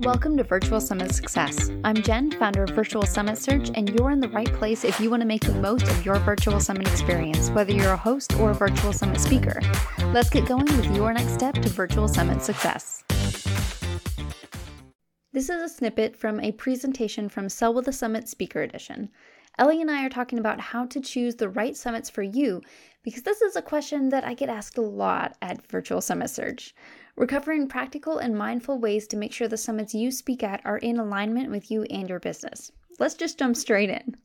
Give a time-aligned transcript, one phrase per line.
[0.00, 1.70] Welcome to Virtual Summit Success.
[1.84, 5.08] I'm Jen, founder of Virtual Summit Search, and you're in the right place if you
[5.08, 8.50] want to make the most of your virtual summit experience, whether you're a host or
[8.50, 9.60] a virtual summit speaker.
[10.12, 13.04] Let's get going with your next step to virtual summit success.
[15.32, 19.10] This is a snippet from a presentation from Sell with a Summit Speaker Edition.
[19.58, 22.60] Ellie and I are talking about how to choose the right summits for you
[23.04, 26.74] because this is a question that I get asked a lot at Virtual Summit Search.
[27.16, 30.78] We're covering practical and mindful ways to make sure the summits you speak at are
[30.78, 32.72] in alignment with you and your business.
[32.98, 34.16] Let's just jump straight in.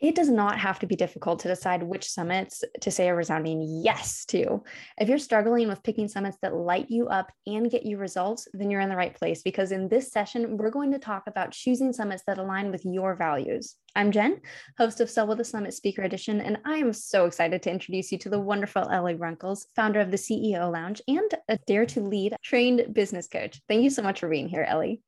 [0.00, 3.62] It does not have to be difficult to decide which summits to say a resounding
[3.82, 4.62] yes to.
[4.98, 8.70] If you're struggling with picking summits that light you up and get you results, then
[8.70, 11.92] you're in the right place because in this session, we're going to talk about choosing
[11.92, 13.76] summits that align with your values.
[13.94, 14.40] I'm Jen,
[14.76, 18.10] host of Sell with a Summit Speaker Edition, and I am so excited to introduce
[18.10, 22.00] you to the wonderful Ellie Runkles, founder of the CEO Lounge and a Dare to
[22.00, 23.62] Lead trained business coach.
[23.68, 25.00] Thank you so much for being here, Ellie.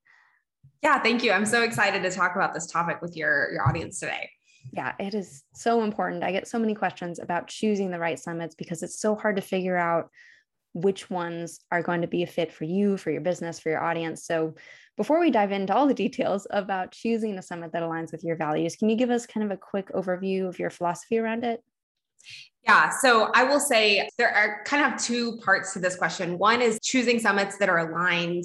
[0.82, 1.32] Yeah, thank you.
[1.32, 4.30] I'm so excited to talk about this topic with your, your audience today
[4.72, 6.22] yeah, it is so important.
[6.22, 9.42] I get so many questions about choosing the right summits because it's so hard to
[9.42, 10.10] figure out
[10.74, 13.82] which ones are going to be a fit for you, for your business, for your
[13.82, 14.24] audience.
[14.24, 14.54] So,
[14.96, 18.36] before we dive into all the details about choosing a summit that aligns with your
[18.36, 21.62] values, can you give us kind of a quick overview of your philosophy around it?
[22.64, 26.38] Yeah, so I will say there are kind of two parts to this question.
[26.38, 28.44] One is choosing summits that are aligned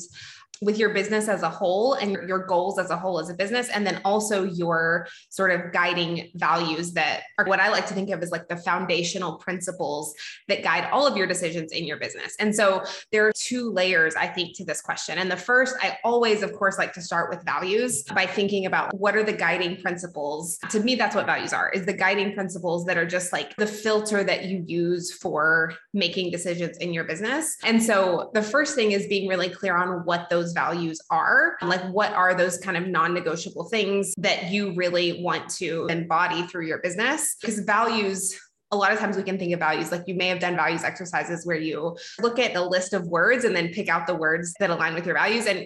[0.61, 3.69] with your business as a whole and your goals as a whole as a business
[3.69, 8.11] and then also your sort of guiding values that are what I like to think
[8.11, 10.13] of as like the foundational principles
[10.47, 12.35] that guide all of your decisions in your business.
[12.39, 15.17] And so there are two layers I think to this question.
[15.17, 18.93] And the first I always of course like to start with values by thinking about
[18.93, 20.59] what are the guiding principles.
[20.69, 23.65] To me that's what values are is the guiding principles that are just like the
[23.65, 27.57] filter that you use for making decisions in your business.
[27.63, 31.57] And so the first thing is being really clear on what those those values are.
[31.61, 36.43] Like, what are those kind of non negotiable things that you really want to embody
[36.43, 37.35] through your business?
[37.39, 38.39] Because values
[38.71, 40.83] a lot of times we can think of values like you may have done values
[40.83, 44.53] exercises where you look at the list of words and then pick out the words
[44.59, 45.65] that align with your values and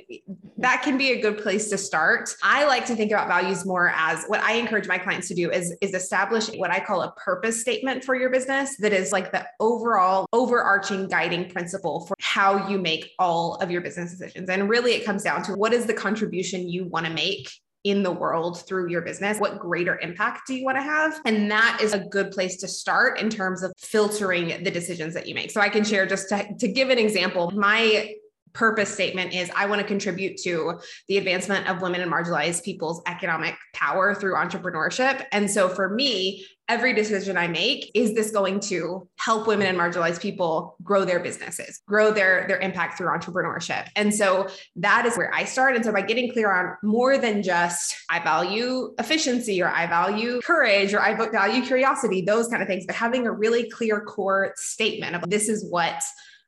[0.58, 2.30] that can be a good place to start.
[2.42, 5.52] I like to think about values more as what i encourage my clients to do
[5.52, 9.32] is is establish what i call a purpose statement for your business that is like
[9.32, 14.50] the overall overarching guiding principle for how you make all of your business decisions.
[14.50, 17.50] And really it comes down to what is the contribution you want to make
[17.85, 19.40] in the world through your business?
[19.40, 21.22] What greater impact do you want to have?
[21.25, 25.28] And that is a good place to start in terms of filtering the decisions that
[25.28, 25.51] you make.
[25.51, 27.51] So I can share just to, to give an example.
[27.51, 28.16] My
[28.56, 33.02] purpose statement is I want to contribute to the advancement of women and marginalized people's
[33.06, 35.26] economic power through entrepreneurship.
[35.32, 39.78] And so for me, every decision I make, is this going to help women and
[39.78, 43.88] marginalized people grow their businesses, grow their, their impact through entrepreneurship?
[43.96, 45.76] And so that is where I start.
[45.76, 50.42] And so by getting clear on more than just I value efficiency or I value
[50.42, 54.54] courage or I value curiosity, those kind of things, but having a really clear core
[54.56, 56.02] statement of this is what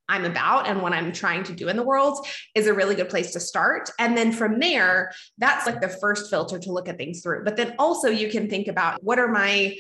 [0.09, 2.25] I'm about and what I'm trying to do in the world
[2.55, 3.89] is a really good place to start.
[3.99, 7.43] And then from there, that's like the first filter to look at things through.
[7.43, 9.75] But then also you can think about what are my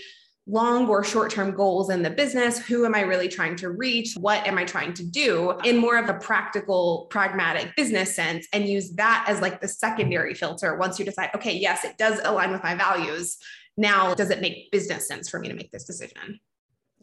[0.47, 2.57] long or short term goals in the business?
[2.57, 4.13] Who am I really trying to reach?
[4.15, 8.47] What am I trying to do in more of a practical, pragmatic business sense?
[8.53, 12.19] And use that as like the secondary filter once you decide, okay, yes, it does
[12.23, 13.37] align with my values.
[13.75, 16.39] Now, does it make business sense for me to make this decision?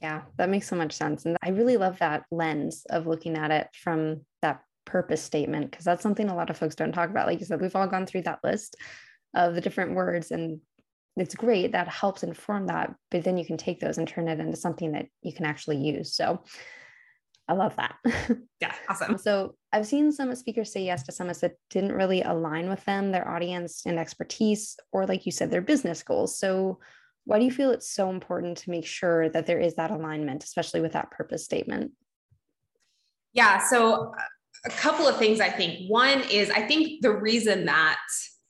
[0.03, 1.25] Yeah, that makes so much sense.
[1.25, 5.85] And I really love that lens of looking at it from that purpose statement, because
[5.85, 7.27] that's something a lot of folks don't talk about.
[7.27, 8.77] Like you said, we've all gone through that list
[9.35, 10.61] of the different words, and
[11.17, 11.73] it's great.
[11.73, 12.95] That helps inform that.
[13.11, 15.79] But then you can take those and turn it into something that you can actually
[15.79, 16.15] use.
[16.15, 16.43] So
[17.49, 17.97] I love that.
[18.61, 19.19] Yeah, awesome.
[19.19, 23.13] so I've seen some speakers say yes to summits that didn't really align with them,
[23.13, 26.39] their audience and expertise, or like you said, their business goals.
[26.39, 26.79] So
[27.25, 30.45] why do you feel it's so important to make sure that there is that alignment,
[30.45, 31.93] especially with that purpose statement?
[33.33, 34.13] Yeah, so
[34.65, 35.91] a couple of things I think.
[35.91, 37.99] One is I think the reason that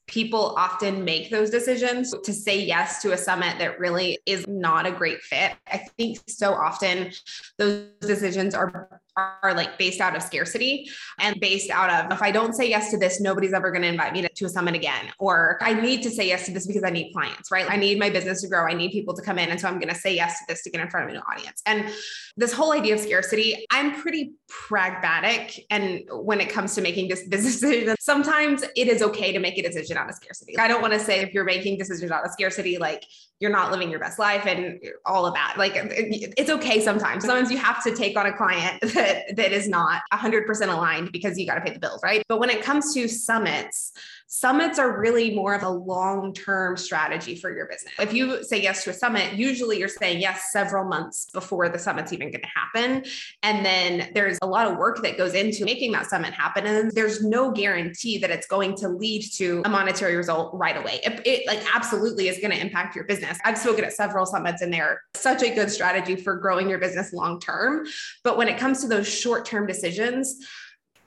[0.07, 4.87] people often make those decisions to say yes to a summit that really is not
[4.87, 5.53] a great fit.
[5.67, 7.11] I think so often
[7.59, 10.89] those decisions are are like based out of scarcity
[11.19, 13.89] and based out of if I don't say yes to this, nobody's ever going to
[13.89, 15.13] invite me to, to, a summit again.
[15.19, 17.71] Or I need to say yes to this because I need clients, right?
[17.71, 18.67] I need my business to grow.
[18.67, 19.51] I need people to come in.
[19.51, 21.23] And so I'm going to say yes to this to get in front of an
[21.31, 21.63] audience.
[21.67, 21.89] And
[22.37, 25.65] this whole idea of scarcity, I'm pretty pragmatic.
[25.71, 29.59] And when it comes to making this business decisions, sometimes it is okay to make
[29.59, 30.59] a decision out of scarcity.
[30.59, 33.05] I don't want to say if you're making decisions out of scarcity, like
[33.41, 35.57] you're not living your best life and all of that.
[35.59, 37.25] Like it's okay sometimes.
[37.25, 41.39] Sometimes you have to take on a client that that is not 100% aligned because
[41.39, 42.23] you got to pay the bills, right?
[42.29, 43.93] But when it comes to summits,
[44.27, 47.93] Summits are really more of a long term strategy for your business.
[48.01, 51.79] If you say yes to a summit, usually you're saying yes several months before the
[51.79, 53.05] summit's even going to happen.
[53.43, 56.67] And then there's a lot of work that goes into making that summit happen.
[56.67, 61.01] And there's no guarantee that it's going to lead to a monetary result right away.
[61.05, 63.39] It, it like absolutely is going to impact your business.
[63.45, 67.13] I've spoken at several summits and they're such a good strategy for growing your business
[67.13, 67.87] long term.
[68.23, 70.45] But when it comes to those short term decisions,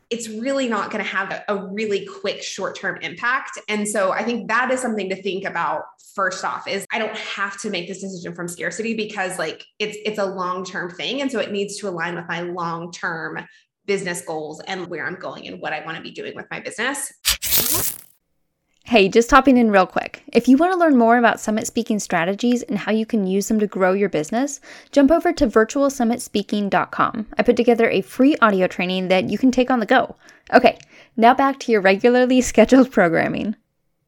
[0.09, 3.59] it's really not going to have a, really quick short-term impact.
[3.67, 5.83] And so i think that is something to think about
[6.15, 9.97] first off is i don't have to make this decision from scarcity because like it's
[10.05, 11.21] it's a long-term thing.
[11.21, 13.45] And so it needs to align with my long-term
[13.85, 16.59] business goals and where i'm going and what i want to be doing with my
[16.59, 17.11] business
[18.87, 20.23] Hey, just hopping in real quick.
[20.31, 23.49] If you want to learn more about summit speaking strategies and how you can use
[23.49, 24.61] them to grow your business,
[24.93, 27.27] jump over to virtualsummitspeaking.com.
[27.37, 30.15] I put together a free audio training that you can take on the go.
[30.53, 30.79] Okay,
[31.17, 33.57] now back to your regularly scheduled programming.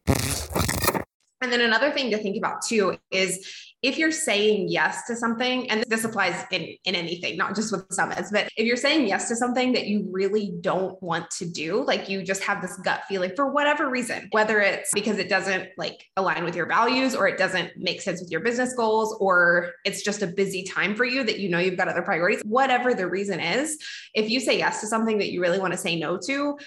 [0.07, 3.45] And then another thing to think about too is
[3.81, 7.85] if you're saying yes to something, and this applies in, in anything, not just with
[7.91, 11.83] summits, but if you're saying yes to something that you really don't want to do,
[11.85, 15.69] like you just have this gut feeling for whatever reason, whether it's because it doesn't
[15.77, 19.71] like align with your values or it doesn't make sense with your business goals, or
[19.85, 22.93] it's just a busy time for you that you know you've got other priorities, whatever
[22.93, 23.77] the reason is,
[24.13, 26.57] if you say yes to something that you really want to say no to,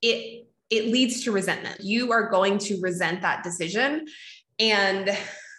[0.00, 1.82] it it leads to resentment.
[1.82, 4.06] You are going to resent that decision.
[4.58, 5.10] And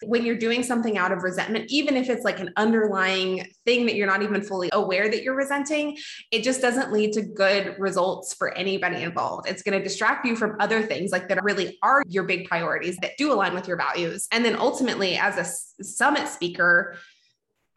[0.05, 3.95] when you're doing something out of resentment, even if it's like an underlying thing that
[3.95, 5.97] you're not even fully aware that you're resenting,
[6.31, 9.47] it just doesn't lead to good results for anybody involved.
[9.47, 12.97] It's going to distract you from other things like that really are your big priorities
[12.97, 14.27] that do align with your values.
[14.31, 16.97] And then ultimately, as a summit speaker,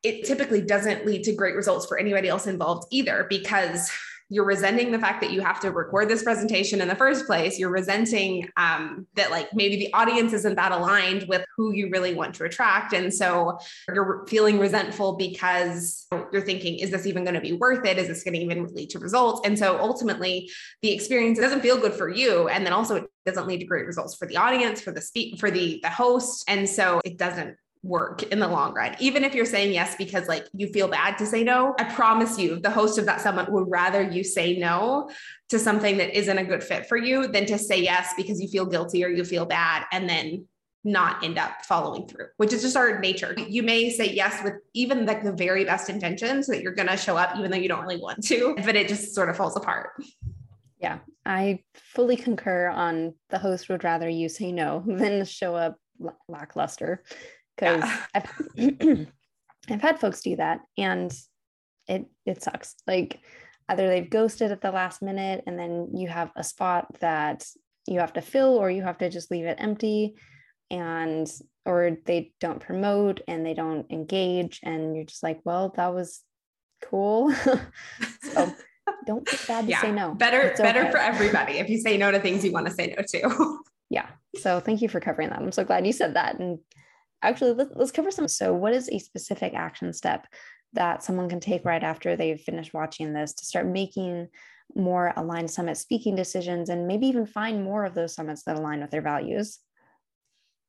[0.02, 3.90] it typically doesn't lead to great results for anybody else involved either because
[4.28, 7.58] you're resenting the fact that you have to record this presentation in the first place.
[7.58, 12.14] You're resenting um, that like maybe the audience isn't that aligned with who you really
[12.14, 12.92] want to attract.
[12.92, 13.58] And so
[13.92, 17.98] you're feeling resentful because you're thinking is this even going to be worth it?
[17.98, 19.46] Is this going to even lead to results?
[19.46, 20.50] And so ultimately
[20.82, 22.48] the experience doesn't feel good for you.
[22.48, 25.38] And then also it doesn't lead to great results for the audience for the speak
[25.38, 26.44] for the the host.
[26.48, 27.56] And so it doesn't
[27.86, 28.96] work in the long run.
[28.98, 32.38] Even if you're saying yes because like you feel bad to say no, I promise
[32.38, 35.08] you the host of that summit would rather you say no
[35.48, 38.48] to something that isn't a good fit for you than to say yes because you
[38.48, 40.46] feel guilty or you feel bad and then
[40.82, 43.34] not end up following through, which is just our nature.
[43.36, 46.96] You may say yes with even like the very best intentions that you're going to
[46.96, 49.56] show up even though you don't really want to, but it just sort of falls
[49.56, 49.90] apart.
[50.80, 55.76] Yeah, I fully concur on the host would rather you say no than show up
[56.28, 57.02] lackluster
[57.56, 57.98] because yeah.
[58.14, 59.06] I've
[59.70, 61.12] I've had folks do that and
[61.88, 62.76] it it sucks.
[62.86, 63.20] Like
[63.68, 67.44] either they've ghosted at the last minute and then you have a spot that
[67.86, 70.14] you have to fill or you have to just leave it empty
[70.70, 71.30] and
[71.64, 76.22] or they don't promote and they don't engage and you're just like well that was
[76.82, 77.32] cool
[78.22, 78.52] so
[79.06, 79.80] don't feel bad to yeah.
[79.80, 80.90] say no better it's better okay.
[80.90, 83.58] for everybody if you say no to things you want to say no to
[83.90, 84.06] yeah
[84.36, 86.58] so thank you for covering that i'm so glad you said that and
[87.26, 90.26] actually let's, let's cover some so what is a specific action step
[90.72, 94.28] that someone can take right after they've finished watching this to start making
[94.74, 98.80] more aligned summit speaking decisions and maybe even find more of those summits that align
[98.80, 99.60] with their values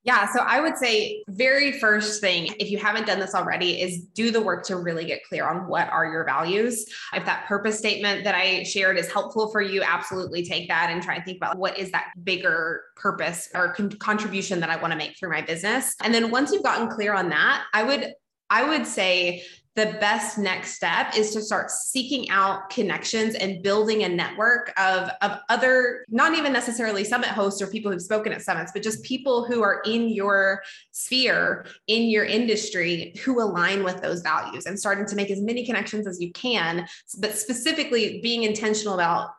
[0.07, 0.25] yeah.
[0.31, 4.31] So I would say, very first thing, if you haven't done this already, is do
[4.31, 6.85] the work to really get clear on what are your values.
[7.13, 11.03] If that purpose statement that I shared is helpful for you, absolutely take that and
[11.03, 14.93] try and think about what is that bigger purpose or con- contribution that I want
[14.93, 15.93] to make through my business.
[16.01, 18.13] And then once you've gotten clear on that, I would
[18.49, 19.43] I would say
[19.77, 25.07] the best next step is to start seeking out connections and building a network of,
[25.21, 29.03] of other, not even necessarily summit hosts or people who've spoken at summits, but just
[29.03, 34.79] people who are in your sphere, in your industry, who align with those values and
[34.79, 36.87] starting to make as many connections as you can,
[37.19, 39.29] but specifically being intentional about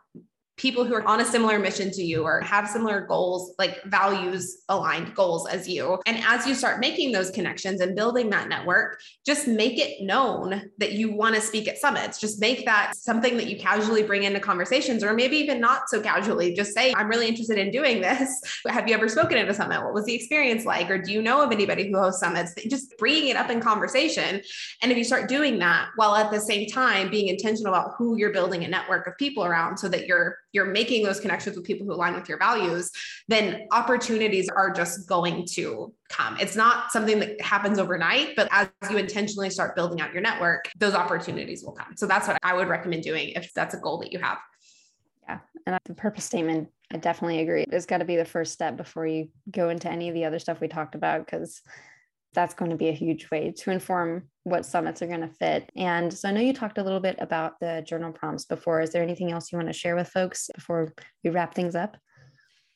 [0.58, 4.64] people who are on a similar mission to you or have similar goals, like values
[4.68, 5.98] aligned goals as you.
[6.04, 10.70] And as you start making those connections and building that network, just make it known
[10.78, 12.20] that you want to speak at summits.
[12.20, 16.00] Just make that something that you casually bring into conversations, or maybe even not so
[16.00, 16.54] casually.
[16.54, 18.42] Just say, I'm really interested in doing this.
[18.68, 19.82] Have you ever spoken at a summit?
[19.82, 20.90] What was the experience like?
[20.90, 22.54] Or do you know of anybody who hosts summits?
[22.68, 24.42] Just bringing it up in conversation.
[24.82, 28.16] And if you start doing that while at the same time being intentional about who
[28.16, 31.64] you're building a network of people around so that you're you're making those connections with
[31.64, 32.90] people who align with your values,
[33.28, 36.36] then opportunities are just going to come.
[36.40, 40.70] It's not something that happens overnight, but as you intentionally start building out your network,
[40.78, 41.96] those opportunities will come.
[41.96, 44.38] So that's what I would recommend doing if that's a goal that you have.
[45.24, 45.38] Yeah.
[45.66, 47.66] And the purpose statement, I definitely agree.
[47.70, 50.38] It's got to be the first step before you go into any of the other
[50.38, 51.60] stuff we talked about, because
[52.34, 55.70] that's going to be a huge way to inform what summits are going to fit.
[55.76, 58.80] And so I know you talked a little bit about the journal prompts before.
[58.80, 60.92] Is there anything else you want to share with folks before
[61.24, 61.96] we wrap things up?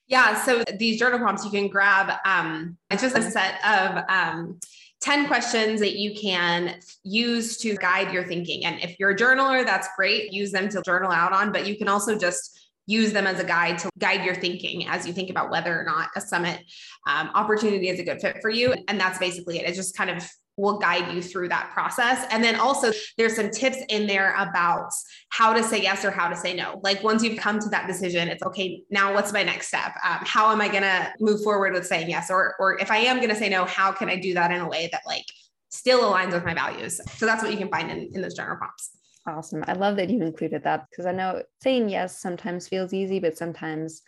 [0.06, 0.42] Yeah.
[0.42, 2.12] So these journal prompts you can grab.
[2.24, 4.58] Um, it's just a set of um,
[5.00, 8.64] 10 questions that you can use to guide your thinking.
[8.64, 10.32] And if you're a journaler, that's great.
[10.32, 13.44] Use them to journal out on, but you can also just use them as a
[13.44, 16.60] guide to guide your thinking as you think about whether or not a summit
[17.06, 18.74] um, opportunity is a good fit for you.
[18.88, 19.68] And that's basically it.
[19.68, 22.26] It just kind of will guide you through that process.
[22.30, 24.90] And then also there's some tips in there about
[25.30, 26.78] how to say yes or how to say no.
[26.82, 28.82] Like once you've come to that decision, it's okay.
[28.90, 29.94] Now what's my next step?
[30.04, 32.30] Um, how am I going to move forward with saying yes?
[32.30, 34.60] Or, or if I am going to say no, how can I do that in
[34.60, 35.24] a way that like
[35.70, 37.00] still aligns with my values?
[37.16, 38.90] So that's what you can find in, in those journal prompts.
[39.26, 39.64] Awesome.
[39.66, 43.38] I love that you included that because I know saying yes sometimes feels easy, but
[43.38, 44.02] sometimes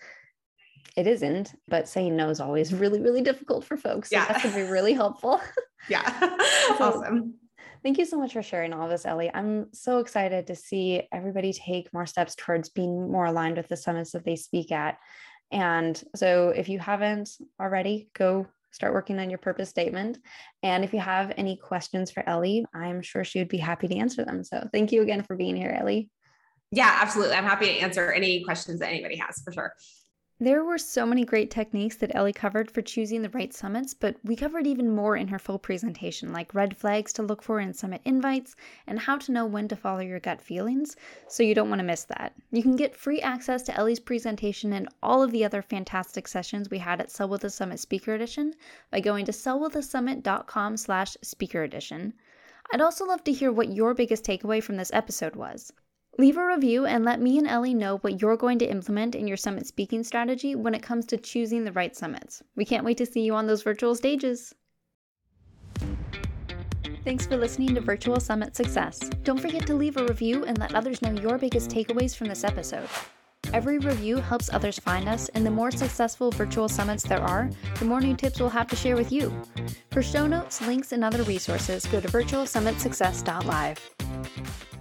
[0.96, 1.52] it isn't.
[1.68, 4.10] But saying no is always really, really difficult for folks.
[4.10, 4.26] So yeah.
[4.26, 5.40] that could be really helpful.
[5.86, 6.18] Yeah.
[6.78, 7.34] so, awesome.
[7.82, 9.30] Thank you so much for sharing all of this, Ellie.
[9.34, 13.76] I'm so excited to see everybody take more steps towards being more aligned with the
[13.76, 14.96] summits that they speak at.
[15.50, 17.28] And so if you haven't
[17.60, 20.18] already, go start working on your purpose statement.
[20.64, 23.96] And if you have any questions for Ellie, I'm sure she would be happy to
[23.96, 24.42] answer them.
[24.42, 26.10] So thank you again for being here, Ellie.
[26.72, 27.36] Yeah, absolutely.
[27.36, 29.72] I'm happy to answer any questions that anybody has for sure.
[30.40, 34.16] There were so many great techniques that Ellie covered for choosing the right summits, but
[34.24, 37.72] we covered even more in her full presentation, like red flags to look for in
[37.72, 40.96] summit invites and how to know when to follow your gut feelings,
[41.28, 42.34] so you don't want to miss that.
[42.50, 46.68] You can get free access to Ellie's presentation and all of the other fantastic sessions
[46.68, 48.54] we had at Sell with the Summit Speaker Edition
[48.90, 52.12] by going to sellwiththesummit.com slash speaker edition.
[52.72, 55.72] I'd also love to hear what your biggest takeaway from this episode was.
[56.16, 59.26] Leave a review and let me and Ellie know what you're going to implement in
[59.26, 62.40] your summit speaking strategy when it comes to choosing the right summits.
[62.54, 64.54] We can't wait to see you on those virtual stages.
[67.04, 69.00] Thanks for listening to Virtual Summit Success.
[69.24, 72.44] Don't forget to leave a review and let others know your biggest takeaways from this
[72.44, 72.88] episode.
[73.52, 77.84] Every review helps others find us, and the more successful virtual summits there are, the
[77.84, 79.32] more new tips we'll have to share with you.
[79.90, 84.73] For show notes, links, and other resources, go to virtualsummitsuccess.live.